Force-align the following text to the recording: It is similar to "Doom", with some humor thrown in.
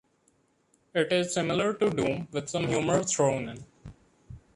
It 0.95 1.13
is 1.13 1.31
similar 1.31 1.75
to 1.75 1.91
"Doom", 1.91 2.27
with 2.31 2.49
some 2.49 2.65
humor 2.65 3.03
thrown 3.03 3.49
in. 3.49 3.65